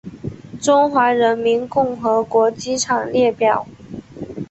[0.59, 3.67] 中华人民共和国机场列表